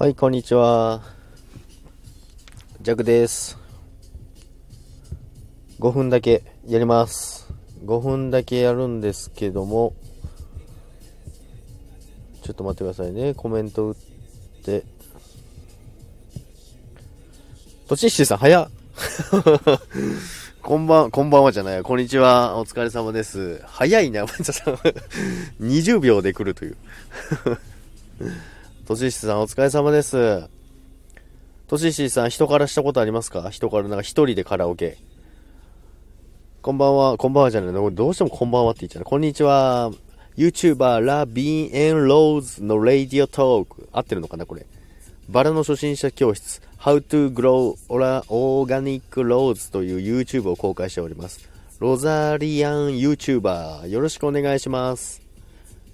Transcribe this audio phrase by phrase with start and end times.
[0.00, 1.02] はい、こんにちは。
[2.82, 3.58] ジャクです。
[5.80, 7.52] 5分だけやります。
[7.84, 9.96] 5分だけやるんですけども、
[12.44, 13.34] ちょっと待ってくださいね。
[13.34, 13.94] コメント打っ
[14.62, 14.84] て。
[17.88, 18.70] とちししさん、早っ
[20.62, 21.82] こんばん、こんばんはじゃない。
[21.82, 22.56] こんにちは。
[22.56, 23.60] お疲れ様です。
[23.66, 24.74] 早いな、まちさん。
[25.60, 26.76] 20秒で来るという。
[28.88, 30.48] とししさん、お疲れ様です。
[31.66, 33.50] とししさん、人からしたことありますか？
[33.50, 34.96] 人から、なんか一人でカラオケ。
[36.62, 37.90] こんばんは、こんばんはじゃないの。
[37.90, 39.04] どうしてもこんばんはって言っちゃう。
[39.04, 39.90] こんにちは。
[40.38, 43.90] YouTuber ラ・ビーン・エン・ローズのラディオトーク。
[43.92, 44.64] 合ってるのかなこれ。
[45.28, 51.46] バラの初心者教室 How to Grow Organic Rose という YouTube を公開しております。
[51.78, 55.20] ロザリアン YouTuber よろしくお願いします。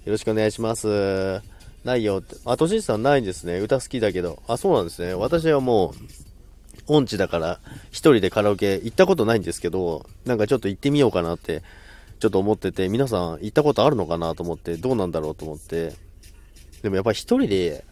[0.05, 1.41] よろしくお願いします。
[1.85, 2.35] ないよって。
[2.45, 3.59] あ、としさんないんですね。
[3.59, 4.41] 歌好きだけど。
[4.47, 5.13] あ、そうなんですね。
[5.13, 5.93] 私はも
[6.89, 7.59] う、音痴だから、
[7.91, 11.61] 一人でカラオケ行ったことないんですけど、なんかちょっと行ってみようかなって、
[12.19, 15.93] ちょっと思ってて、皆さん行ったことあるのかなと思って、どうなんだろうと思って。
[16.81, 17.85] でもやっぱり一人で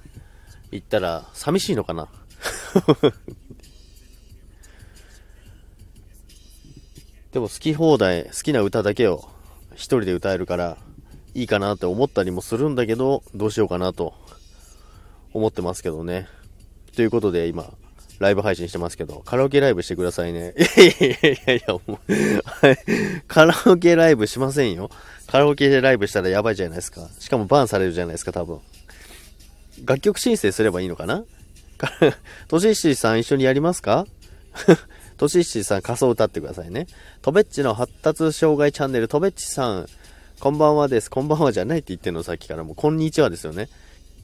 [0.71, 2.07] 行ったら寂しいのかな
[7.31, 9.27] でも好き放題、好きな歌だけを
[9.73, 10.77] 一人で歌えるから
[11.35, 14.13] いいかなって思ったりもするんだけど、どうしようかなと
[15.33, 16.27] 思ってますけどね。
[16.95, 17.71] ということで今、
[18.19, 20.53] ライブ配信してますけど、カラオケライブしてくださいね。
[20.77, 21.91] いやいやいやいや、もう、
[22.45, 22.77] は い
[23.27, 24.89] カラオケライブしませんよ。
[25.27, 27.09] カラオケでライブしたらやばいじゃないですか。
[27.19, 28.59] しかもバンされるじゃないですか、多分。
[29.85, 31.23] 楽曲申請すればいいのかな？
[32.47, 34.05] としっしーさん一緒にやりますか？
[35.17, 36.87] としっしーさん仮想歌ってくださいね。
[37.21, 39.87] とべっちの発達障害チャンネル、とべっちさん、
[40.43, 41.09] こんばんはです。
[41.09, 42.65] こんばんはじゃないって言ってんの、さっきから。
[42.65, 43.69] もう、こんにちはですよね。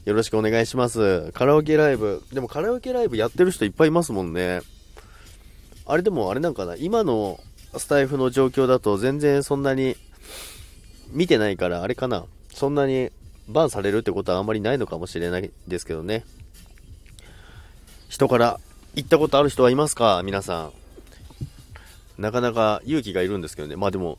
[0.03, 1.31] よろしくお願いします。
[1.31, 2.21] カラオケライブ。
[2.33, 4.59] でもカラオケライブやってる人いっぱいいますもんね。
[5.85, 7.39] あれでもあれなんかな、今の
[7.77, 9.95] スタイフの状況だと全然そんなに
[11.11, 12.25] 見てないから、あれかな。
[12.53, 13.11] そんなに
[13.47, 16.25] バンされるってことはあんまりないのかもしれないですけどね。
[18.09, 18.59] 人から
[18.93, 20.21] 行ったことある人はいますか？
[20.25, 20.63] 皆さ
[22.17, 22.21] ん。
[22.21, 23.77] なかなか勇気がいるんですけどね。
[23.77, 24.17] まあでも、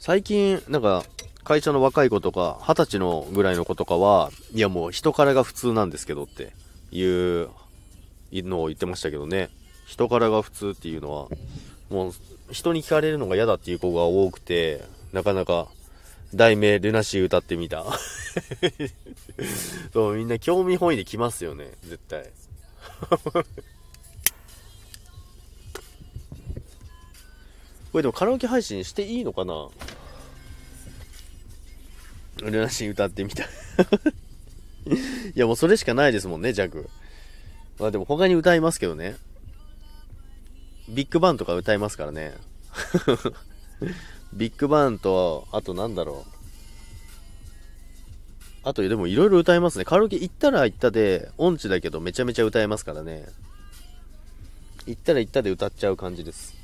[0.00, 1.04] 最近、なんか、
[1.44, 6.54] 会社の若い子とか、二十歳のぐらいの子とかは、いやもう人からが普通なんですけどって
[6.90, 7.50] いう
[8.32, 9.50] のを言ってましたけどね。
[9.86, 11.28] 人からが普通っていうのは、
[11.90, 12.12] もう
[12.50, 15.68] 人に聞かれるのが嫌だっていう子が多くて、なかなか、
[16.34, 17.84] 題名、ルナシー歌ってみた。
[19.92, 22.24] そう、みんな興味本位で来ますよね、絶対。
[27.92, 29.68] これでもカラオケ配信していいのかな？
[32.42, 33.44] ルナシー歌ってみた。
[33.44, 33.48] い
[35.34, 36.88] やもうそれしかないですもんね、ジャグ。
[37.78, 39.16] まあでも他に歌いますけどね。
[40.88, 42.34] ビッグバンとか歌いますからね。
[44.32, 46.30] ビッグバンと、あとなんだろう。
[48.62, 49.84] あとでもいろいろ歌いますね。
[49.84, 53.26] カラオケ行ったら行ったで、音痴だけどめちゃめちゃ歌えますからね。
[54.86, 56.59] 行ったら行ったで歌っちゃう感じです。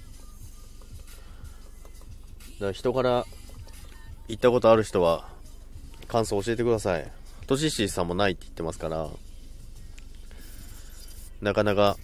[2.56, 3.26] だから人から
[4.28, 5.28] 行ったことある人は
[6.08, 7.10] 感想教えてください。
[7.46, 9.08] とししさんもないって言ってますから、
[11.40, 11.96] なかなか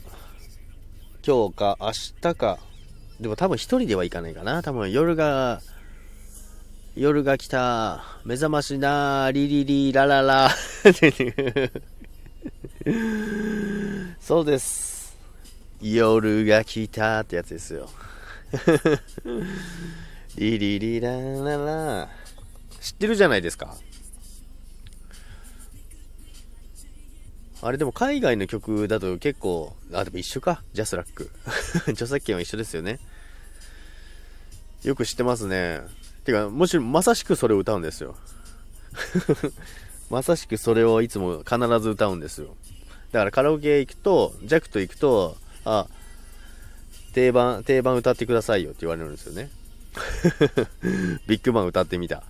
[1.27, 2.59] 今日か明日か、
[3.21, 4.63] でも多分一人では行かないかな。
[4.63, 5.61] 多分夜が、
[6.97, 10.51] 夜が来た、目覚ましな、リリリラララ。
[14.21, 15.17] そうです。
[15.81, 17.89] 夜が来たってやつですよ。
[20.37, 22.09] リリリラララ。
[22.81, 23.77] 知ってるじゃないですか。
[27.61, 30.63] あれでも海外の曲だと結構、あ、でも一緒か。
[30.73, 31.31] ジャスラック。
[31.93, 32.99] 著作権は一緒ですよね。
[34.83, 35.81] よく知ってますね。
[36.25, 38.17] てか、もし、まさしくそれを歌うんですよ。
[40.11, 42.57] まさしくそれをいつも必ず歌うんですよ。
[43.13, 45.87] だからカラオケ行くと、ジャックと行くと、あ、
[47.13, 49.51] 定番、定番歌ってくださいよって言われるんですよね。
[51.27, 52.23] ビッグバン歌ってみた。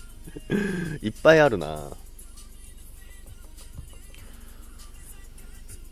[1.02, 1.90] いっぱいあるな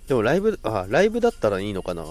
[0.06, 2.04] でもライブ、あ、ライブだったらいいのかな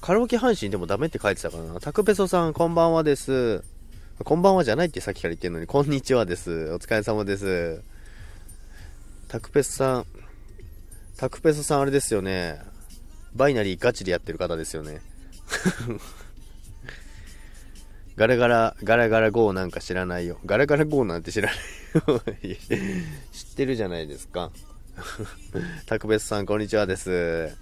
[0.00, 3.62] カラオケ配信でもダメって書いてたかなタクペソさん、こんばんはです。
[4.22, 6.70] こんばんはじゃないってさっきから言ってるのに、こんにちはです。
[6.72, 7.82] お疲れ様です。
[9.28, 10.06] タクペソさん、
[11.16, 12.60] タクペソさんあれですよね。
[13.34, 15.00] バイナリーガチでやってる方ですよね。
[18.16, 20.38] ガラガラ、ガラガラ GO なんか知らないよ。
[20.46, 21.54] ガラガラ GO なんて知らな
[22.42, 22.56] いよ。
[23.32, 24.52] 知ってるじゃないですか。
[25.86, 27.56] 特別さん、こんにちはです。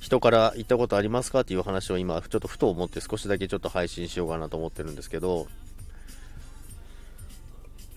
[0.00, 1.40] 人から言ったことありますか？
[1.40, 5.48] っていう話を今、ちょっとふと思って少しだけちょっと配信しようかなと思ってるんですけど、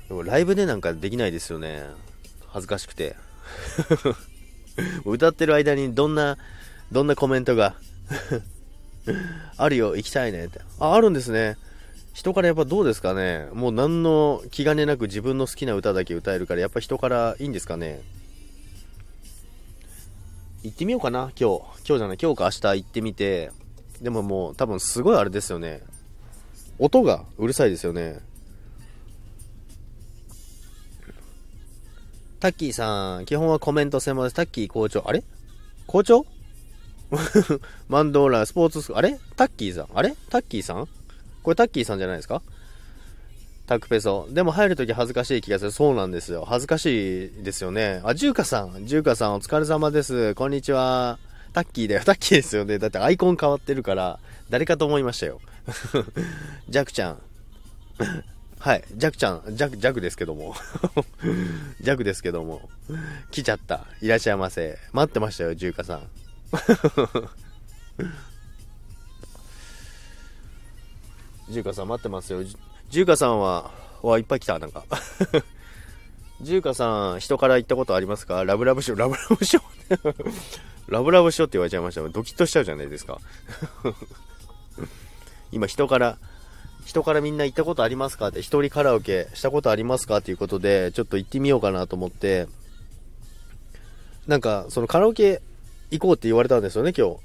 [0.09, 1.83] でもライブでなんかできないですよね。
[2.47, 3.15] 恥ずかしくて。
[5.05, 6.37] 歌ってる間にどんな、
[6.91, 7.75] どんなコメントが
[9.57, 10.61] あるよ、行きたいねって。
[10.79, 11.57] あ、あるんですね。
[12.13, 18.01] 人からやっぱどうですかねもう何の気兼ねなく自分の好きな歌だけ歌えるから、やっぱ人からいいんですかね
[20.63, 21.61] 行ってみようかな、今日。
[21.87, 23.51] 今日じゃない、今日か明日行ってみて。
[24.01, 25.81] でももう多分すごいあれですよね。
[26.79, 28.19] 音がうるさいですよね。
[32.39, 34.35] タッキーさん、基本はコメント専門です。
[34.35, 35.23] タッキー校長、あれ？
[35.87, 36.25] 校長？
[37.89, 39.19] マンドーラ、スポーツスクール、あれ？
[39.35, 40.15] タッキーさん、あれ？
[40.29, 40.87] タッキーさん？
[41.43, 42.41] これタッキーさんじゃないですか？
[43.67, 44.27] タクペソ。
[44.29, 45.71] でも入るとき恥ずかしい気がする。
[45.71, 46.45] そうなんですよ。
[46.47, 47.99] 恥ずかしいですよね。
[48.03, 48.85] あ、ジューカさん。
[48.85, 50.35] ジューカさんお疲れ様です。
[50.35, 51.17] こんにちは。
[51.51, 52.01] タッキーだよ。
[52.05, 52.77] タッキーですよね。
[52.77, 54.19] だってアイコン変わってるから、
[54.51, 55.41] 誰かと思いましたよ。
[56.69, 57.21] ジャクちゃん。
[58.59, 60.53] はい、ジャクちゃん、ジャク、ジャクですけども。
[61.81, 62.69] ジャクですけども。
[63.31, 63.87] 来ちゃった。
[64.01, 64.77] いらっしゃいませ。
[64.91, 66.01] 待ってましたよ、ジューカさん。
[71.49, 72.43] ジューカさん待ってますよ。
[72.43, 73.71] ジューカさんは、
[74.01, 74.83] わ、いっぱい来た、なんか。
[76.41, 78.43] ジューカさん、人から言ったことありますか？
[78.43, 80.15] ラブラブショー、ラブラブショー
[80.87, 82.07] ラブラブショーって言われちゃいました。
[82.07, 83.19] ドキッとしちゃうじゃないですか。
[85.51, 86.17] 今、人から、
[86.85, 92.47] 人からみんな行ったことありますかって、一人カラオケしたことありますかっていうことで、ちょっと行ってみようかなと思って、
[94.27, 95.41] なんか、そのカラオケ
[95.91, 97.17] 行こうって言われたんですよね、今日。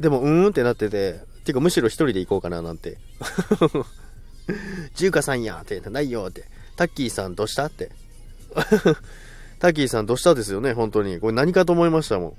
[0.00, 2.98] でも、うーんってなってて、てかむしろ一人で行こうかななんて。
[4.94, 6.44] 中華さんやって、ないよって。
[6.76, 7.90] タッキーさんどうしたって。
[9.58, 11.18] タッキーさんどうしたですよね、本当に。
[11.18, 12.36] これ何かと思いましたもん。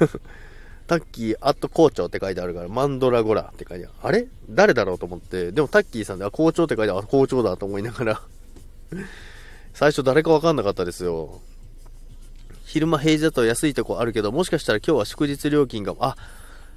[0.86, 3.94] タッキーアット校長って書いてあるから、マンドラゴラって書いてある。
[4.02, 4.28] あれ？
[4.50, 8.22] 誰だろうと思って、でもタッキーさんで、あ、校長って書いてある、校長だと思いながら
[9.74, 11.40] 最初誰かわかんなかったですよ。
[12.76, 16.14] 昼間平日だと安いとこあるけど、もしかしたら今日は祝日料金が、あ、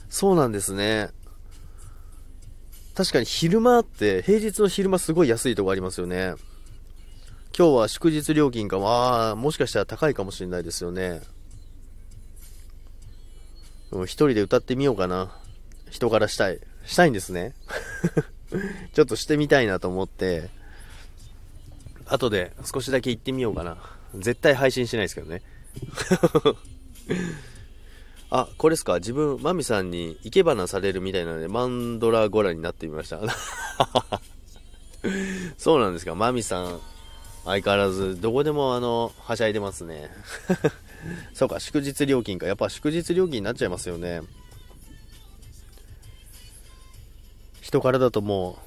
[0.08, 1.10] そうなんですね。
[2.96, 6.36] 確かに昼間って、平日の昼間すごい安いとこありますよね。
[7.58, 11.20] 今日は祝日料金が、まあ、もしかしたら高いかもしれないですよね。
[13.92, 15.36] 一人で歌ってみようかな。
[15.90, 16.62] 人からしたい。
[16.86, 17.56] したいんですね。
[18.96, 20.50] ちょっとしてみたいなと思って、
[22.06, 23.76] 後で少しだけ行ってみようかな。
[24.16, 25.42] 絶対配信しないですけどね。
[28.32, 28.96] あ、これですか？
[28.96, 33.20] 自分、マミさんに生け花されるみたいなので、マンドラゴラになってみました。
[35.58, 36.16] そうなんですか？
[36.16, 36.80] マミさん、
[37.46, 40.12] 相変わらず、どこでもあの、はしゃいでますね。
[41.34, 42.46] そうか、祝日料金か。
[42.46, 44.22] やっぱ祝日料金になっちゃいますよね。
[47.62, 48.60] 人からだとも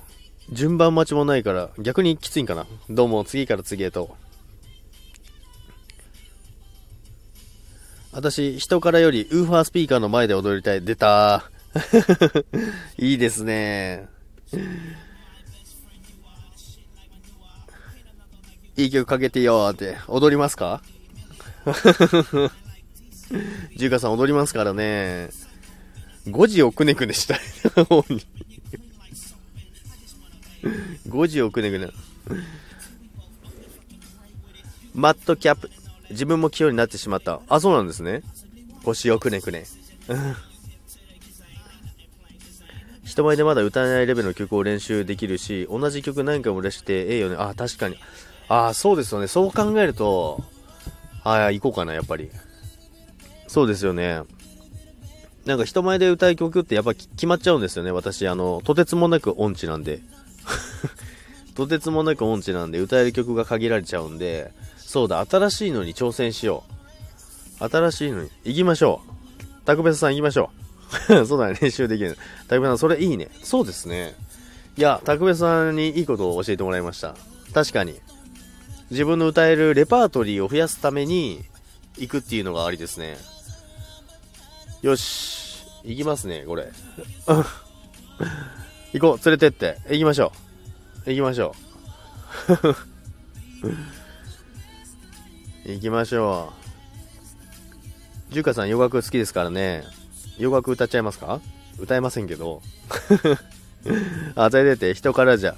[0.50, 2.66] う、順番待ちもないから、逆にきついんかな。
[2.88, 4.16] どうも、次から次へと。
[8.12, 10.82] 私、人からよりウーファースピーカーの前で踊りたい。
[10.82, 11.50] 出た
[12.99, 14.06] いいですね。
[18.76, 19.97] いい曲かけてよって。
[20.09, 20.83] 踊りますか？
[23.76, 25.31] ジュカさん踊りますからね。
[26.26, 27.40] 5時をくねくねしたい。
[31.09, 31.88] 5時をくねくね。
[34.95, 35.71] マットキャップ。
[36.12, 37.40] 自分も器用になってしまった。
[37.49, 38.23] あ、そうなんですね。
[38.85, 39.66] 腰をくねくね。
[43.04, 47.37] 人前でまだ歌えないレベルの曲を練習できるし、同じ曲何回も練してええよね。
[47.38, 47.97] あ、確かに。
[48.49, 49.26] あ、そうですよね。
[49.26, 50.42] そう考えると、
[51.25, 52.31] あ、行こうかな、やっぱり。
[53.49, 54.23] そうですよね。
[55.45, 57.90] なんか人前で歌う曲ってやっぱ決まっちゃうんですよね。
[57.90, 60.00] 私、あの、とてつもなく音痴なんで。
[61.54, 64.52] とてつもなく音痴なんで、歌える曲が限られちゃうんで、
[64.92, 66.64] そうだ、新しいのに挑戦しよ
[67.58, 67.64] う。
[67.66, 69.12] 新しいのに、行きましょう。
[69.64, 70.50] タクベさん行きましょ
[71.08, 71.25] う。
[71.25, 72.18] そうだね、練習できる。
[72.46, 73.30] タクベさん、それいいね。
[73.42, 74.14] そうですね。
[74.76, 77.16] いや、タクベさんにいいことを教えてもらいました。
[77.54, 77.99] 確かに。
[78.90, 81.42] 自分の歌えるレパートリーを増やすために
[81.96, 83.16] 行くっていうのがありですね。
[84.82, 85.64] よし。
[85.84, 86.68] 行きますね、これ。
[88.92, 89.78] 行こう、連れてって。
[89.88, 90.32] 行きましょ
[91.06, 91.11] う。
[91.11, 91.56] 行きましょ
[93.62, 93.91] う。
[95.64, 96.52] 行きましょ
[98.31, 98.35] う。
[98.35, 99.85] ジュカさん洋楽好きですからね。
[100.38, 101.40] 洋楽歌っちゃいますか？
[101.78, 102.62] 歌えませんけど。
[104.35, 105.54] あ、連れてて人からじゃ、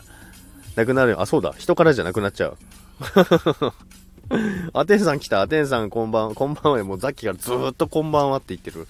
[0.76, 1.20] なくなるよ。
[1.20, 1.54] あ、そうだ。
[1.56, 2.58] 人からじゃなくなっちゃう。
[4.72, 5.40] アテンさん来た。
[5.40, 6.84] アテンさんこんばんは、こんばんは。
[6.84, 8.86] もうさっきからずーっとこんばんはって言ってる。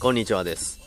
[0.00, 0.80] こんにちはです。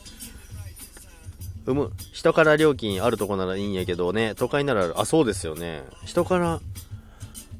[1.66, 5.84] うむ、人から料金あるとこならいいんやけどね、都会ならあ、そうですよね。
[6.04, 6.60] 人から、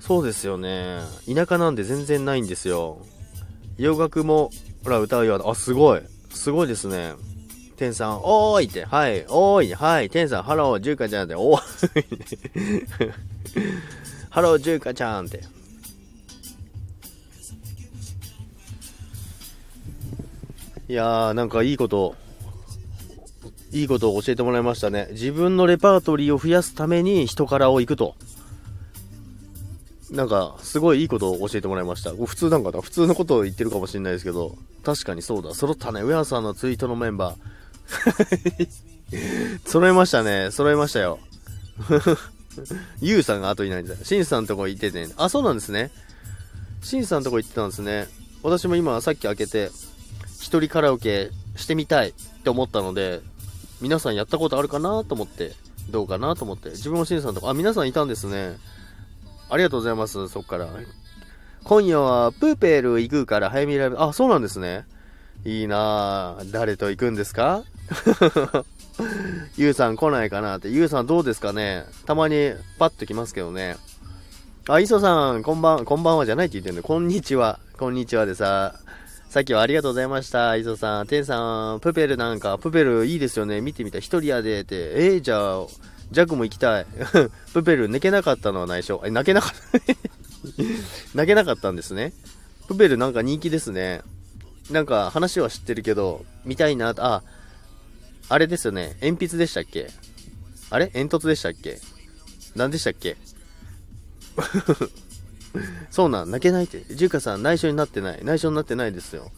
[0.06, 0.98] そうですよね。
[1.26, 2.98] 田舎なんで全然ないんですよ。
[3.78, 4.50] 洋楽も、
[4.84, 5.42] ほら、歌うよ。
[5.48, 6.02] あ、すごい。
[6.28, 7.14] すごいですね。
[7.78, 13.12] 天さん、おーいって、はい、おーい、はい、天さん、ハロー、ジューカちゃんって、おーい。
[14.28, 15.42] ハロー、ジューカちゃんって。
[20.86, 22.14] いやー、なんかいいこと、
[23.72, 25.08] いいことを教えてもらいましたね。
[25.12, 28.16] 自分のレパートリーを増やすためにヒトカラを行くと。
[30.10, 32.12] なんか、すごいいいことを教えてもらいました。
[32.12, 35.54] 普通なんかな普通のことを言ってるかもしれないですけど、確かにそうだ。
[35.54, 36.02] 揃ったね。
[36.02, 38.68] ウェアさんのツイートのメンバー。
[39.66, 40.50] 揃いましたね。
[40.50, 41.18] 揃いましたよ。
[43.00, 43.96] ゆうさんが後いないんだ。
[43.96, 45.90] しんさんのとこ行ってて、ね、あ、そうなんですね。
[46.82, 48.08] しんさんのとこ行ってたんですね。
[48.42, 49.70] 私も今さっき開けて、
[50.40, 53.20] 一人カラオケしてみたいって思ったので、
[53.80, 55.54] 皆さんやったことあるかなと思って、
[55.90, 56.70] どうかなと思って。
[56.70, 58.56] 自分もしんさんのとこ、あ、皆さんいたんですね。
[59.54, 60.68] ありがとうございます、そっから。
[61.62, 64.02] 今夜はプーペル行くから早められる。
[64.02, 64.84] あ、そうなんですね。
[65.44, 66.50] いいなぁ。
[66.52, 67.62] 誰と行くんですか？
[69.56, 70.70] ゆうさん来ないかなって。
[70.70, 71.84] ゆうさんどうですかね？
[72.04, 73.76] たまにパッと来ますけどね。
[74.68, 77.60] あ、磯さん、こんばん、こんばんはじゃないって言ってんだこんにちは。
[77.78, 78.74] こんにちはでさ。
[79.28, 80.56] さっきはありがとうございました。
[80.56, 81.06] 磯さん。
[81.06, 83.60] てんさん、プペルなんか、プペルいいですよね。
[83.60, 83.98] 見てみた。
[83.98, 84.74] 一人やでって。
[84.94, 85.66] えー、じゃあ、
[86.10, 86.86] ジャックも行きたい。
[87.52, 89.02] プペル、泣けなかったのは内緒。
[89.04, 89.78] え、泣けなかった
[91.14, 92.12] 泣けなかったんですね。
[92.68, 94.02] プペルなんか人気ですね。
[94.70, 97.22] なんか話は知ってるけど、見たいなあ、
[98.28, 98.96] あれですよね。
[99.02, 99.90] 鉛筆でしたっけ？
[100.70, 100.88] あれ？
[100.88, 101.80] 煙突でしたっけ？
[102.54, 103.16] 何でしたっけ？
[105.90, 106.84] そうなん、泣けないって。
[106.94, 108.24] ジュカさん、内緒になってない。
[108.24, 109.30] 内緒になってないですよ。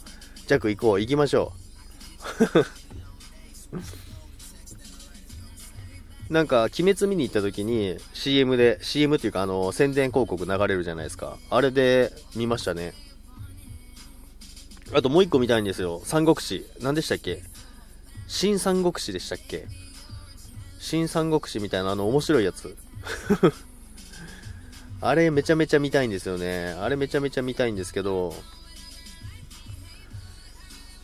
[0.46, 1.00] ジャック行こう。
[1.00, 1.52] 行きましょ
[3.72, 4.05] う。
[6.28, 11.38] なんか、鬼滅見に行った時に CM で、CM っていうかあの、宣伝広告流れるじゃないですか。
[11.50, 12.94] あれで見ましたね。
[14.92, 16.00] あともう一個見たいんですよ。
[16.04, 16.66] 三国志。
[16.80, 17.42] 何でしたっけ？
[18.28, 19.66] 新三国志でしたっけ？
[20.80, 22.76] 新三国志みたいなあの面白いやつ。
[25.00, 26.74] あれめちゃめちゃ見たいんですよね。
[26.80, 28.34] あれめちゃめちゃ見たいんですけど、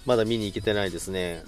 [0.05, 1.45] まだ見に行けてないですね。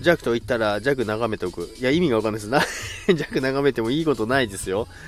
[0.00, 1.68] ジャックと言ったら、ジャック眺めておく。
[1.78, 2.50] いや、意味がわかんないです。
[2.50, 4.88] な、ジャック眺めてもいいことないですよ。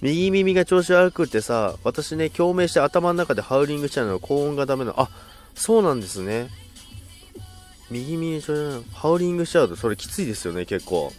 [0.00, 5.00] 右耳が調子悪くてさ、私ね、共鳴して頭の中でハウリングしちゃうの高音がダメなの。
[5.00, 5.10] あ、
[5.54, 6.48] そうなんですね。
[7.90, 11.12] 右耳調子ハウリングしちゃうとそれきついですよね、結構。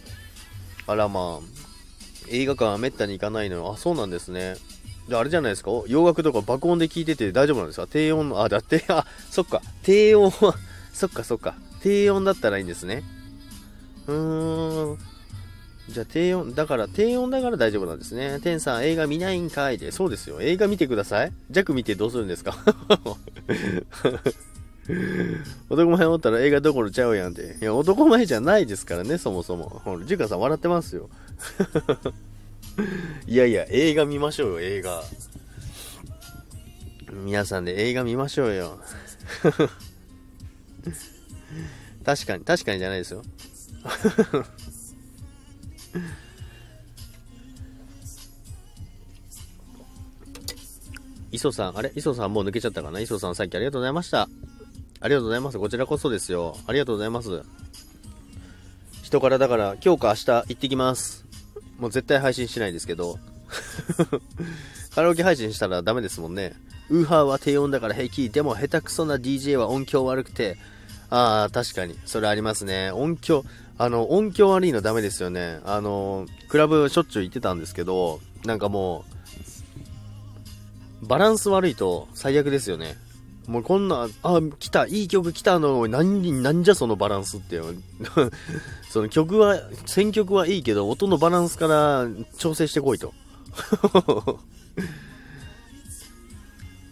[0.86, 1.60] あらまあ。
[2.28, 4.54] 映画館はめったに行かないのあ、そうなんですね。
[5.08, 5.70] で、あれじゃないですか？
[5.88, 7.88] 洋楽とか爆音で聞いてて大丈夫なんですか？
[7.90, 9.60] 低音の、あ、だって、あ、そっか。
[9.82, 10.54] 低音は、
[10.92, 11.54] そっかそっか。
[11.82, 13.02] 低音だったらいいんですね。
[14.06, 14.98] うーん。
[15.88, 18.38] じゃあ低音、だから低音だから大丈夫なんですね。
[18.42, 19.90] テンさん映画見ないんかいで。
[19.92, 20.40] そうですよ。
[20.40, 21.32] 映画見てください。
[21.50, 22.56] 弱見てどうするんですか？
[25.68, 27.56] 男前おったら映画どころちゃうやんて。
[27.60, 29.68] いや、男前じゃないですからね、そもそも。
[29.84, 31.08] ほら、ジュカさん笑ってますよ。
[33.26, 35.02] いやいや、映画見ましょうよ、映画。
[37.24, 38.78] 皆さんで映画見ましょうよ。
[42.04, 43.22] 確かに、確かにじゃないですよ。
[51.32, 51.92] 磯さん、あれ？
[51.94, 53.00] 磯さんもう抜けちゃったかな？
[53.00, 54.28] 磯さんさっきありがとうございました。
[55.02, 55.58] ありがとうございます。
[55.58, 56.56] こちらこそですよ。
[56.66, 57.42] ありがとうございます。
[59.02, 61.24] 人からだから今日か明日行ってきます。
[61.78, 63.18] もう絶対配信しないですけど。
[64.94, 66.54] カラオケ配信したらダメですもんね。
[66.90, 68.30] ウーハーは低音だから平気。
[68.30, 70.56] でも下手くそな DJ は音響悪くて。
[71.08, 71.98] ああ、確かに。
[72.04, 72.90] それありますね。
[72.90, 73.44] 音響。
[73.78, 75.60] あの、音響悪いのダメですよね。
[75.64, 79.04] あの、クラブしょっちゅう行ってたんですけど、なんかも
[81.02, 82.96] う、バランス悪いと最悪ですよね。
[83.46, 87.60] もうこんな、あ、来た、いい曲来たの、何、なんじゃそのバランスって。
[88.90, 92.06] その曲は、選曲はいいけど、音のバランスから
[92.36, 93.14] 調整してこいと。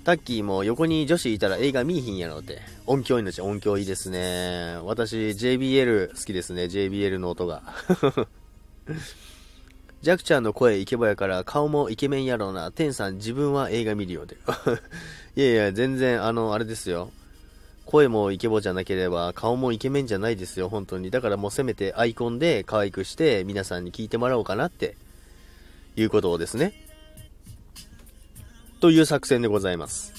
[0.09, 2.63] タッキーも横に女子いたら映画見いひんやろって。
[2.87, 4.79] 音響命、音響いいですね。
[4.83, 6.63] 私、JBL 好きですね。
[6.63, 7.63] JBL の音が。
[10.01, 12.73] ジャクちゃんの声イケボやから顔もイケメンやろうな。
[12.73, 14.39] テンさん自分は映画見るよで。
[15.37, 17.13] いやいや、全然、あの、あれですよ。
[17.85, 21.11] 声もイケボじゃなければ顔もイケメンじゃないですよ、本当に。
[21.11, 24.97] だからもうせめてアイコンで可愛くして皆さんに聞いてもらおうかなって
[25.97, 26.88] いうことをですね。
[28.81, 30.13] という作戦でございます。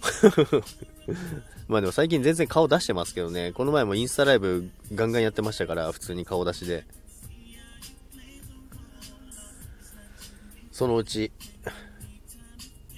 [1.68, 3.52] まあでも最近全然顔出してますけどね。
[3.52, 6.84] この前もインスタライブガンガンやってましたから、普通に顔出しで。
[10.72, 11.30] そのうち、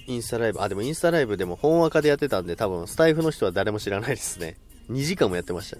[0.07, 4.57] インスタライブ、あ、でもインスタライブでも本赤でやってたんで、多分スタイフの人は誰も知らないですね。
[4.89, 5.77] 2時間もやってました。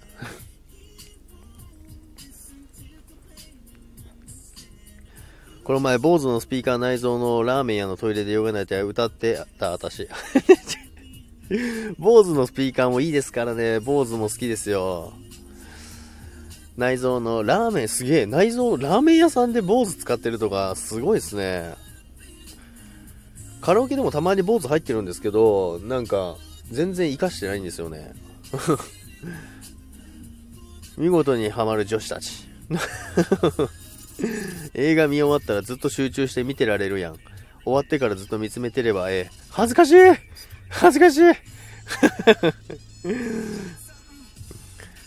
[5.63, 10.09] この前、坊主のスピーカー内蔵のラーメン屋のトイレでヨガナイト歌ってた私。
[11.97, 13.79] 坊主のスピーカーもいいですからね。
[13.79, 15.13] 坊主も好きですよ。
[16.75, 18.25] 内蔵のラーメンすげえ。
[18.25, 21.75] 内蔵、ラーメン屋さんで坊主使ってるとか、すごいですね。
[23.61, 26.35] カラオケでもたまに坊主入ってるんですけど、なんか、
[26.71, 28.13] 全然活かしてないんですよね。
[30.97, 32.49] 見事にハマる女子たち。
[34.73, 37.15] 映画見終わったらずっと集中して見てられるやん。
[37.63, 39.31] 終わってからずっと見つめてればええ。
[39.49, 39.95] 恥ずかしい！
[40.69, 41.23] 恥ずかしい！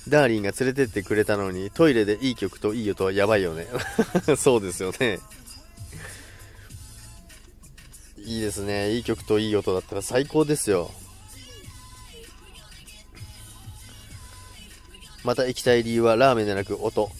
[0.08, 3.66] ダーリンが連れてってくれたのにトイレでいい曲といい音はやばいよね。
[4.38, 5.18] そうですよね。
[8.18, 8.92] いいですね。
[8.92, 10.92] いい曲といい音だったら最高ですよ。
[15.24, 17.10] また行きたい理由はラーメンじゃなく音。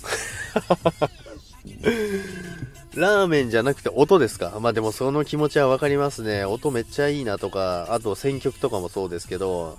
[2.95, 4.59] ラーメンじゃなくて音ですか？
[4.61, 6.45] まあでもその気持ちはわかりますね。
[6.45, 9.79] 音めっちゃいいなとか、あと選曲とかもそうですけど、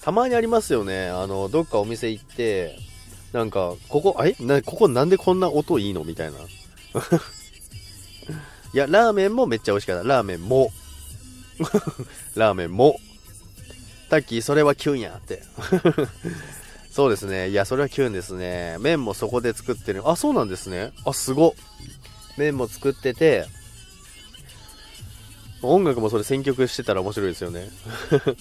[0.00, 1.08] たまにありますよね。
[1.08, 2.78] あの、どっかお店行って、
[3.32, 6.04] なんか、ここ、えな、ここなんでこんな音いいの？
[6.04, 6.38] みたいな。
[8.72, 10.08] いや、ラーメンもめっちゃ美味しかった。
[10.08, 10.70] ラーメンも。
[12.36, 12.98] ラーメンも。
[14.08, 15.42] タッキー、それはキュンやって。
[16.98, 17.50] そうですね。
[17.50, 18.76] いや、それはキュンですね。
[18.80, 20.02] 麺もそこで作ってる。
[20.10, 20.90] あ、そうなんですね。
[21.04, 21.54] あ、すご。
[22.36, 23.46] 麺も作ってて、
[25.62, 27.70] 音楽もそれ選曲してたら面白いですよね。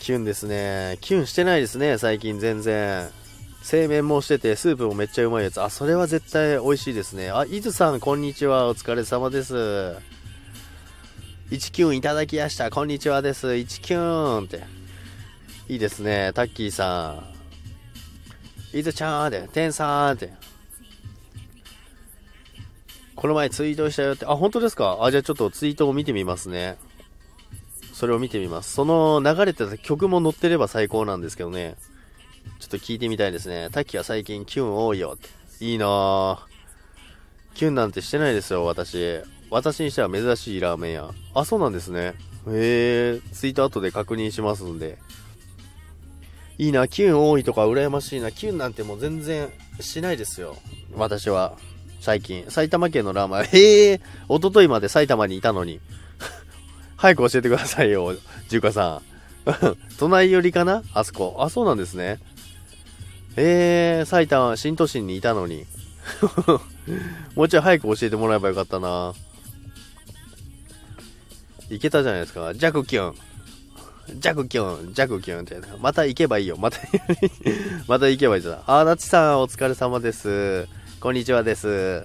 [0.00, 0.96] キュンですね。
[1.02, 3.10] キュンしてないですね、最近全然。
[3.62, 5.60] 製麺もしてて、スープもめっちゃうまいやつ。
[5.60, 7.28] あ、それは絶対美味しいですね。
[7.28, 8.68] あ、伊豆さん、こんにちは。
[8.68, 9.54] お疲れ様です。
[11.50, 12.70] 1キュンいただきやした。
[12.70, 13.48] こんにちはです。
[13.48, 14.83] 1キュンって。
[15.68, 16.32] いいですね。
[16.34, 17.24] タッキーさ
[18.74, 18.78] ん。
[18.78, 20.32] いずちゃんで、天さんって。
[23.16, 24.98] この前ツイートしたよって、あ、本当ですか？
[25.00, 26.76] あ、じゃあちょっとツイートを見てみますね。
[27.94, 28.74] それを見てみます。
[28.74, 31.76] その流れてた曲も載ってれば最高なんですけどね。
[32.58, 33.68] ちょっと聞いてみたいですね。
[33.72, 35.64] タッキーは最近キュン多いよって。
[35.64, 36.38] いいなぁ。
[37.54, 39.20] キュンなんてしてないですよ、私。
[39.48, 41.10] 私にしては珍しいラーメン屋。
[41.34, 42.14] あ、そうなんですね。
[42.48, 44.98] へえ、ツイート後で確認しますんで。
[46.58, 48.30] いいな、キュン多いとか羨ましいな。
[48.30, 50.56] キュンなんてもう全然しないですよ。
[50.94, 51.56] 私は。
[52.00, 52.44] 最近。
[52.50, 53.44] 埼玉県のラーマン。
[53.50, 55.80] へえ、おとといまで埼玉にいたのに。
[56.96, 58.14] 早く教えてくださいよ、
[58.48, 59.14] 中華さん。
[59.98, 60.82] 隣寄りかな？
[60.92, 61.36] あそこ。
[61.40, 62.20] あ、そうなんですね。
[63.36, 65.66] えー、埼玉、新都心にいたのに。
[67.34, 69.14] もうちょい早く教えてもらえばよかったな。
[71.70, 72.54] いけたじゃないですか。
[72.54, 73.14] ジャクキュン。
[74.08, 76.56] ジャクキュン、ジャクキュンって、また行けばいいよ。
[76.56, 76.78] また
[77.88, 78.62] また行けばいいじゃん。
[78.66, 80.68] あ、なちさん、お疲れ様です。
[81.00, 82.04] こんにちはです。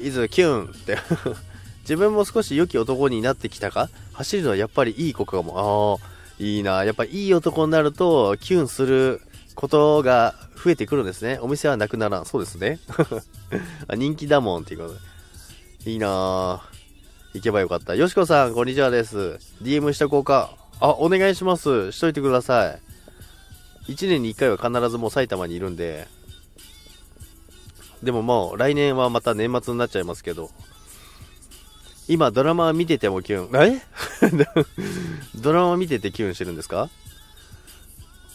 [0.00, 0.98] いず、キュンって。
[1.82, 3.90] 自分も少し良き男になってきたか？
[4.14, 6.00] 走るのはやっぱりいい子かも。
[6.00, 6.82] ああ、いいな。
[6.84, 9.20] やっぱりいい男になると、キュンする
[9.54, 11.38] ことが増えてくるんですね。
[11.42, 12.26] お店はなくならん。
[12.26, 12.78] そうですね。
[13.94, 15.90] 人気だもんっていうことで。
[15.90, 16.62] いいな
[17.34, 17.94] 行けばよかった。
[17.94, 19.38] よしこさん、こんにちはです。
[19.62, 20.63] DM しとこうか。
[20.80, 21.92] あ、お願いします。
[21.92, 22.74] しといてくださ
[23.86, 23.92] い。
[23.92, 26.06] 1年に1回は必ずもう埼玉にいるんで。
[28.02, 30.50] でももう来年はまた年末になっちゃいますけど。
[32.06, 33.50] 今ドラマ見ててもキュン。
[33.74, 33.80] え？
[35.40, 36.90] ドラマ見ててキュンしてるんですか？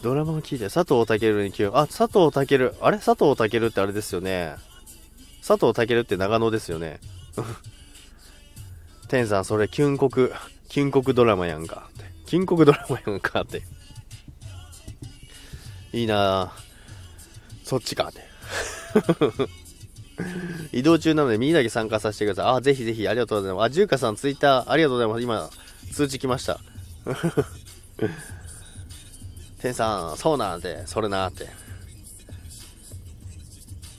[0.01, 1.77] ドラマを聞いて佐藤健にキュン。
[1.77, 2.71] あ、佐藤健。
[2.81, 2.97] あれ？
[2.97, 4.55] 佐藤健ってあれですよね。
[5.45, 6.99] 佐藤健って長野ですよね。
[9.07, 10.29] 天さん、それキュン国、
[10.69, 11.89] キュン国ドラマやんか。
[11.89, 13.63] って金国ドラマやんかって。
[15.91, 16.53] いいな
[17.63, 18.23] そっちかって。
[20.77, 22.53] 移動中なので、右だけ参加させてください。
[22.57, 23.65] あ、ぜひぜひ、ありがとうございます。
[23.65, 25.21] あ、ジューカさん、ツイッター、ありがとうございます。
[25.23, 25.49] 今、
[25.91, 26.59] 通知来ました。
[29.59, 31.49] 天さん、そうなんて、それなって。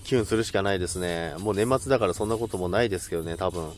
[0.04, 1.34] キュンするしかないですね。
[1.38, 3.72] もう年末だからそんなこともないですけどね、多分。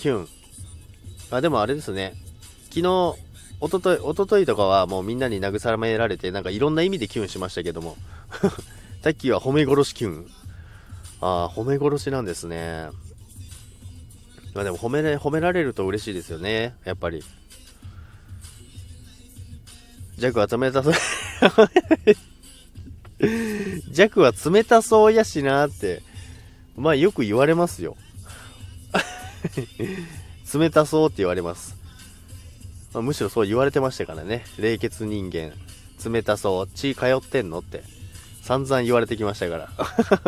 [0.00, 0.35] キュン。
[1.30, 2.14] あ、でもあれですね。
[2.68, 3.14] 昨日、
[3.60, 7.96] おととい、おとといとかはもうみんなに慰められて、なんかいろんな意味でキュンしましたけども。
[9.02, 10.26] タッキーは褒め殺しキュン。
[11.20, 12.88] ああ、褒め殺しなんですね。
[14.54, 16.74] まあでも褒めれ、褒められると嬉しいですよね。
[16.84, 17.22] やっぱり。
[20.16, 20.94] ジャックは冷たそう。
[23.90, 26.02] ジャックは冷たそうやしなって。
[26.76, 27.96] まあよく言われますよ。
[30.58, 31.76] 冷たそうって言われます。
[32.94, 34.44] まあ、むしろそう言われてましたからね。
[34.58, 35.52] 冷血人間。
[36.04, 36.68] 冷たそう。
[36.68, 37.82] 血通ってんのって。
[38.42, 39.68] 散々言われてきましたから。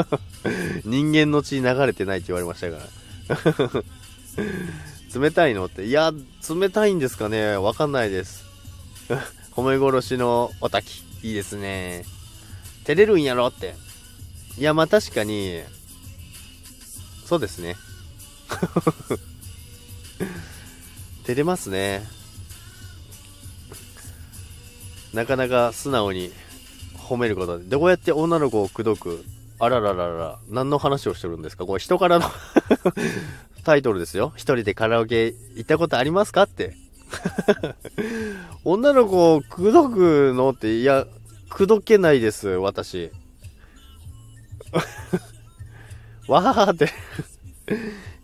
[0.85, 3.85] 人間の血流れてないって言われましたから。
[5.21, 5.87] 冷たいのって。
[5.87, 6.13] いや、
[6.49, 8.45] 冷たいんですかねわかんないです。
[9.53, 11.05] 褒め殺しのおたき。
[11.23, 12.05] いいですね。
[12.85, 13.75] 照れるんやろって。
[14.59, 15.63] いや、まあ確かに、
[17.25, 17.77] そうですね。
[21.27, 22.03] 照れますね。
[25.13, 26.33] なかなか素直に
[26.97, 27.65] 褒めることで。
[27.65, 29.25] どうやって女の子を口説く？
[29.61, 31.67] あらららら、何の話をしてるんですか？
[31.67, 32.31] これ人からの
[33.65, 34.33] タイトルですよ。
[34.37, 36.45] 一人でカラオケ行ったことありますか？
[36.45, 36.77] って。
[38.65, 41.07] 女の子を口説くのって、いや、
[41.49, 43.11] 口説けないです、私。
[46.29, 46.91] わーって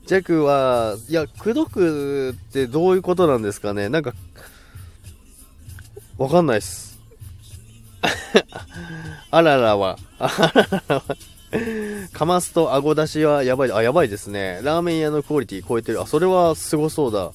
[0.07, 3.89] ジャックは、いや、口説くってどういうことなんですかね？
[3.89, 4.13] なんか、
[6.19, 6.99] わかんないっす。
[9.31, 11.17] あららは、あららは、
[12.13, 14.61] かますと顎出しはやばい、あ、やばいですね。
[14.63, 16.03] ラーメン屋のクオリティ超えてる。
[16.03, 17.33] あ、それはすごそうだ。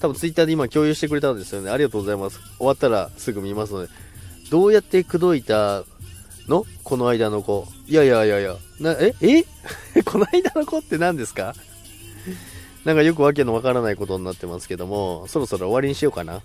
[0.00, 1.70] 多分ツイッターで今共有してくれたんですよね。
[1.70, 2.38] ありがとうございます。
[2.58, 3.88] 終わったらすぐ見ますので。
[4.50, 5.84] どうやって口説いた
[6.48, 6.66] の？
[6.84, 7.66] この間の子。
[7.86, 8.56] いやいやいやいや。
[8.78, 9.14] な、え？
[9.20, 9.44] え？
[10.04, 11.54] この間の子って何ですか？
[12.84, 16.40] なんかよくわけのわからないことになってますけども、そろそろ終わりにしようかな。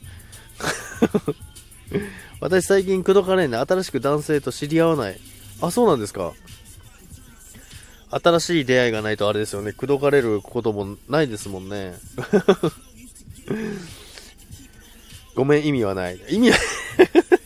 [2.41, 5.19] 私最近口説かないんで、新しく男性と知り合わない。
[5.61, 6.33] あ、そうなんですか。
[8.09, 9.73] 新しい出会いがないとあれですよね。
[9.73, 11.95] 口説かれることもないですもんね。
[15.35, 16.19] ごめん、意味はない。
[16.29, 16.57] 意味は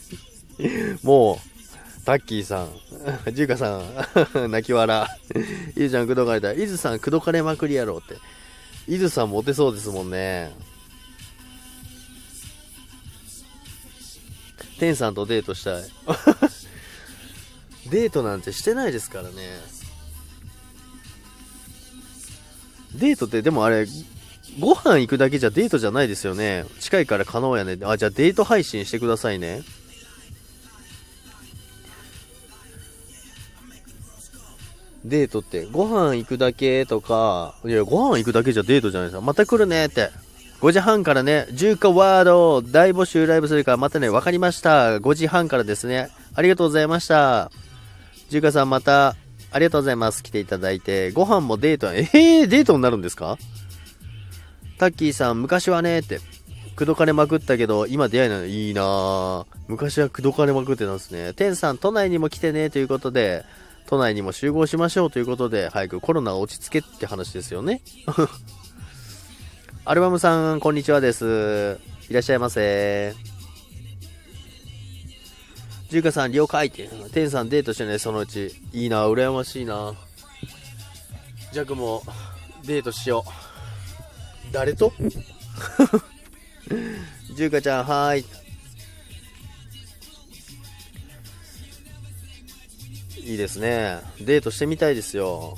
[1.02, 2.70] もう、タッキーさん、
[3.32, 5.08] ジュカさん、 泣き笑。
[5.76, 6.54] ゆうちゃん、口説かれた。
[6.54, 8.22] イズさん、口説かれまくりやろうって。
[8.88, 10.52] イズさんモテそうですもんね。
[14.80, 15.84] テンさんとデートしたい。
[17.90, 19.60] デートなんてしてないですからね。
[22.96, 23.88] デートってでもあれ、
[24.60, 26.66] ご飯行くだけじゃデートじゃないですよね。
[26.80, 27.78] 近いから可能やね。
[27.84, 29.64] あ、じゃあデート配信してくださいね。
[35.06, 39.22] デートって、ご飯行くだけとか、いや、ご飯行くだけじゃデートじゃないですか。
[39.22, 40.10] また来るねって。
[40.62, 44.98] 5時半からね、重化ワード大募集ライブするからまたね、わかりました。
[44.98, 46.10] 5時半からですね。
[46.36, 47.50] ありがとうございました。
[48.30, 49.16] 重化さんまた、
[49.52, 50.22] ありがとうございます。
[50.22, 51.12] 来ていただいて。
[51.12, 53.38] ご飯もデート、えー、デートになるんですか？
[54.78, 56.20] タッキーさん、昔はね、って、
[56.76, 58.46] 口説かれまくったけど、今出会いなの？
[58.46, 59.46] いいなぁ。
[59.68, 61.34] 昔は口説かれまくってたんですね。
[61.34, 63.46] テンさん、都内にも来てね、ということで、
[63.90, 67.82] 都内にも集合しましょうということで、早くコロナ落ち着けって話ですよね。
[69.84, 71.80] アルバムさん、こんにちはです。
[72.08, 73.16] いらっしゃいませ。
[75.90, 76.88] ジュカさん、了解って。
[77.14, 78.54] テンさん、デートしてね、そのうち。
[78.74, 79.96] いいな、羨ましいな。
[81.52, 82.04] ジャクも、
[82.66, 83.32] デートしよう。
[84.54, 84.94] 誰と？
[87.36, 88.26] じゅうかちゃん、はーい。
[93.30, 94.00] いいですね。
[94.20, 95.56] デートしてみたいですよ。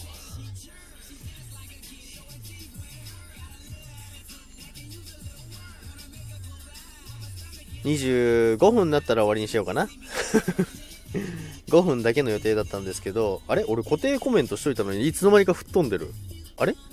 [7.85, 9.87] 25分になったら終わりにしようかな。
[11.69, 13.63] 5分だけの予定だったんですけど、あれ？
[13.63, 16.13] 俺固定コメントしといたのにいつの間にか吹っ飛んでる。
[16.57, 16.75] あれ？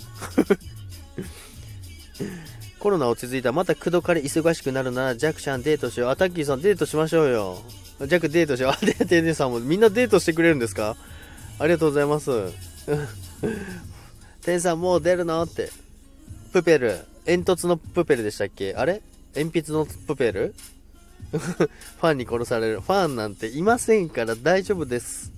[2.79, 7.61] コロナ落ち着いたまた口説かれ忙しくなるならジャクちゃんデートしようアタッキーさんデートしましょうよ
[8.01, 8.71] ジャックデートしよう。
[8.75, 10.95] あデーテーさんもみんなデートしてくれるんですか？
[11.59, 12.31] ありがとうございます。
[14.43, 15.41] テンさんもう出るの？
[15.43, 15.69] って。
[16.53, 16.99] プペル。
[17.25, 18.73] 煙突のプペルでしたっけ？
[18.75, 19.01] あれ？
[19.35, 20.55] 鉛筆のプペル？
[21.31, 22.81] ファンに殺される。
[22.81, 25.31] ファンなんていませんから大丈夫です。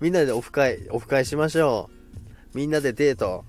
[0.00, 1.88] みんなでオフ会オフ会しましょ
[2.54, 2.58] う。
[2.58, 3.44] みんなでデート。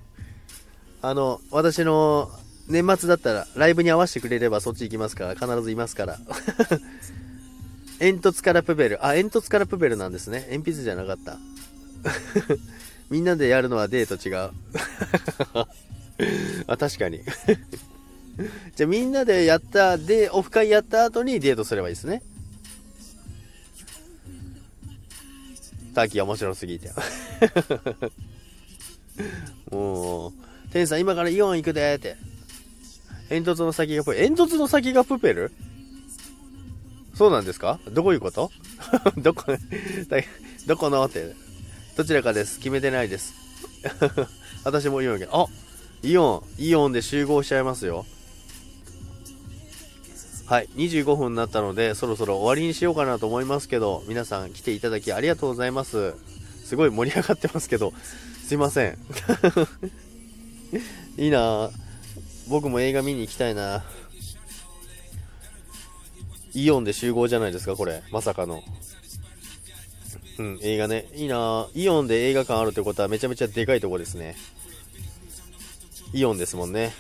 [1.02, 2.32] あの、私の
[2.68, 6.20] 年末だったらライブに合わせてくれればそっち行きますから、必ずいますから。
[8.00, 9.06] 煙突からプペル。
[9.06, 10.48] あ、煙突からプペルなんですね。
[10.52, 11.38] 鉛筆じゃなかった。
[13.10, 14.52] みんなでやるのはデート違う。
[16.68, 17.22] あ、確かに。
[18.76, 22.22] じゃあみんなでやった、で、オフ会やった後にデートすればいいですね。
[25.96, 26.92] ターキー面白すぎて。
[29.72, 30.34] もう、
[30.72, 32.18] 天さん今からイオン行くでって。
[33.30, 34.26] 煙突の先がプペル。
[34.26, 35.52] 煙突の先がプペル？
[37.16, 37.80] そうなんですか？
[37.90, 38.52] どういうこと？
[39.18, 39.46] どこ、
[40.68, 41.04] どこの？
[41.06, 41.34] って。
[41.96, 42.58] どちらかです。
[42.60, 43.34] 決めてないです。
[44.66, 45.46] 私もイオンあ
[46.04, 48.06] イオン、イオンで集合しちゃいますよ。
[50.46, 56.14] はい、25分になったので、そろそろ終わりにしようかなと思いますけど、皆さん来ていただきありがとうございます。
[56.66, 57.94] すごい盛り上がってますけど、
[58.46, 58.98] すいません。
[61.18, 61.72] いいな
[62.50, 63.84] 僕も映画見に行きたいな
[66.56, 68.02] イオンで集合じゃないですか、これ。
[68.12, 68.64] まさかの。
[70.38, 71.08] うん、映画ね。
[71.14, 74.36] いいなイオンで映画館あるってことはめちゃめちゃでかいとこですね。
[76.14, 76.94] イオンですもんね。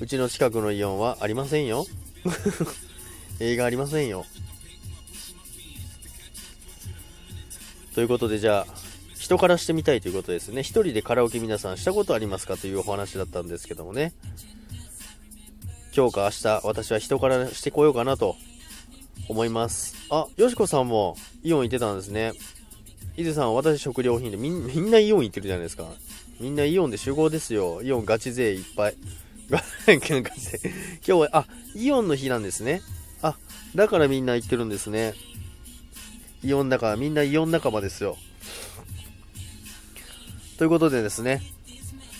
[0.00, 1.86] うちの近くのイオンはありませんよ。
[3.38, 4.26] 映画ありませんよ。
[7.94, 8.74] ということで、じゃあ、
[9.18, 10.62] 人からしてみたいということですね。
[10.62, 14.12] 一人でカラオケ皆さんしたことありますかというお話だったんですけどもね。
[15.96, 16.30] 今日か明
[16.60, 18.36] 日、私は人からしてこようかなと
[19.30, 19.96] 思います。
[20.10, 22.32] あ、よしこさんもイオン行ってたんですね。
[23.16, 25.86] 伊豆さん、私食料品でみんなイオン行ってるじゃないですか。
[26.38, 27.80] みんなイオンで集合ですよ。
[27.80, 28.96] イオンガチ勢いっぱい。
[29.48, 30.60] ガチ勢。
[30.96, 32.82] 今日は、あ、イオンの日なんですね。
[33.22, 33.38] あ、
[33.74, 35.14] だからみんな行ってるんですね。
[36.44, 38.18] イオンだからみんなイオン仲間ですよ。
[40.58, 41.40] ということでですね、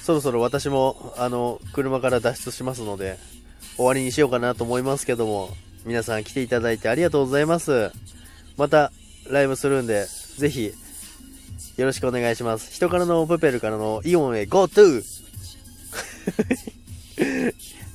[0.00, 3.18] そろそろ私も、あの、車から脱出しますので、
[3.76, 5.50] 終わりにしようかなと思いますけども、
[5.84, 7.90] 皆さん来ていただいてありがとうございます。
[8.56, 8.92] また、
[9.28, 10.06] ライブするんで、
[10.38, 10.72] ぜひ、
[11.76, 12.72] よろしくお願いします。
[12.72, 15.04] 人からのプペルからのイオンへ GoTo!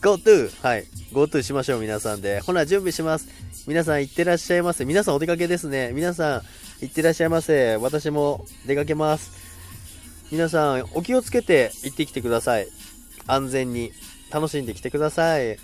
[0.02, 0.50] GoTo!
[0.62, 0.86] はい。
[1.12, 2.40] GoTo しましょう、皆さんで。
[2.42, 3.28] ほな、準備します。
[3.68, 4.86] 皆さん行ってらっしゃいませ。
[4.86, 5.92] 皆さんお出かけですね。
[5.94, 6.42] 皆さん
[6.82, 7.78] 行ってらっしゃいませ。
[7.78, 9.32] 私も出かけます。
[10.32, 12.68] 皆さんお気をつけて行ってきてください。
[13.28, 13.92] 安全に
[14.32, 15.58] 楽しんできてください。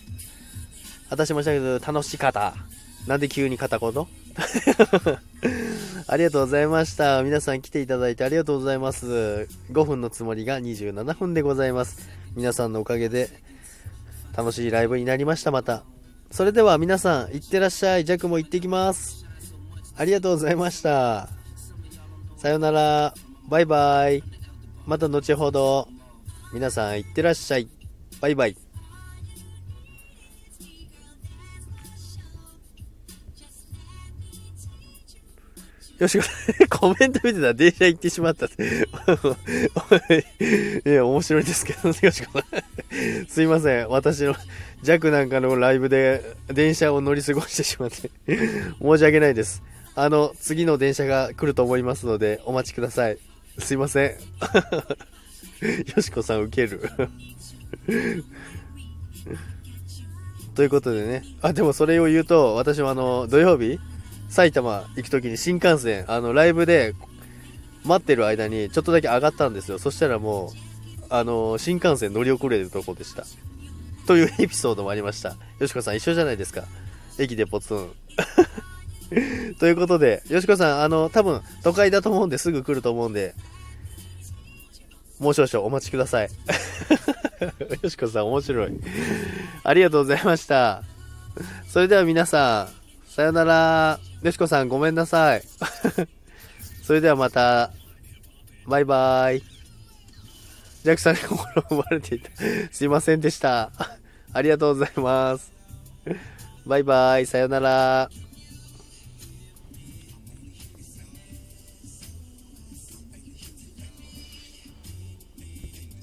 [1.09, 2.55] 私もしたけど、楽しかった。
[3.07, 3.93] なんで急に片言？
[6.07, 7.23] ありがとうございました。
[7.23, 9.47] 皆さん来ていただいてありがとうございます。
[9.71, 12.09] 5分のつもりが27分でございます。
[12.35, 13.29] 皆さんのおかげで
[14.35, 15.83] 楽しいライブになりました、また。
[16.29, 18.05] それでは皆さん、いってらっしゃい。
[18.05, 19.25] ジャックも行ってきます。
[19.95, 21.29] ありがとうございました。
[22.37, 23.13] さよなら。
[23.47, 24.23] バイバイ。
[24.85, 25.87] また後ほど。
[26.53, 27.76] 皆さん、いってらっしゃい。
[28.21, 28.55] バイバイ。
[35.99, 36.31] よしこさ
[36.63, 38.45] んコメント見てたら電車行ってしまった。
[38.47, 38.49] い
[40.85, 42.63] や、面白いですけど、ねよしこさん。
[43.27, 43.89] すいません。
[43.89, 44.35] 私の
[44.83, 48.11] 弱なんかのライブで電車を乗り過ごしてしまって、
[48.81, 49.63] 申し訳ないです。
[49.95, 53.17] あの、次の電車が来ると思いますので、お待ちください。
[53.57, 54.11] すいません。
[55.95, 56.91] よしこさん受ける。
[60.55, 61.23] ということでね。
[61.41, 63.79] あ、でもそれを言うと、私もあの、土曜日
[64.29, 66.95] 埼玉行く時に新幹線、あの、ライブで
[67.83, 69.79] 待ってる間にちょっとだけ上がったんですよ。
[69.79, 70.49] そしたらもう、
[71.09, 73.25] あの、新幹線乗り遅れるとこでした。
[74.05, 75.35] というエピソードもありました。
[75.59, 76.63] よしこさん一緒じゃないですか。
[77.17, 77.89] 駅でポツン。
[79.59, 83.35] ということで、よしこさん、あの、多分都会だと思うんですぐ来ると思うんで、
[85.19, 86.29] もう少々お待ちください。
[87.83, 88.71] よしこさん面白い。
[89.63, 90.83] ありがとうございました。
[91.67, 93.99] それでは皆さん、さよなら。
[94.21, 95.43] よしこさんごめんなさい。
[96.83, 97.71] それではまた。
[98.65, 99.39] バイバイ。
[99.39, 102.29] ジャックさんに心を奪われていた。
[102.71, 103.71] すいませんでした。
[104.33, 105.51] ありがとうございます。
[106.65, 107.25] バイバイ。
[107.25, 108.09] さよなら。